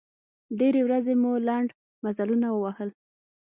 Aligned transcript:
ډېرې 0.59 0.81
ورځې 0.85 1.13
مو 1.21 1.31
لنډ 1.47 1.69
مزلونه 2.03 2.47
ووهل. 2.51 2.89